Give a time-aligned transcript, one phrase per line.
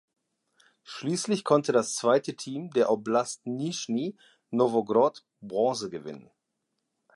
[0.81, 4.15] Schließlich konnte das zweite Team der Oblast Nischni
[4.49, 6.31] Nowgorod Bronze gewinnen.